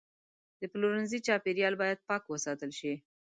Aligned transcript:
د 0.59 0.61
پلورنځي 0.71 1.19
چاپیریال 1.27 1.73
باید 1.81 2.03
پاک 2.07 2.23
وساتل 2.27 2.71
شي. 2.79 2.93